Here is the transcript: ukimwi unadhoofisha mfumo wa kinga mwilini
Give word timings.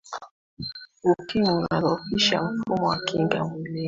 ukimwi 1.03 1.51
unadhoofisha 1.53 2.43
mfumo 2.43 2.87
wa 2.87 2.99
kinga 3.05 3.43
mwilini 3.45 3.79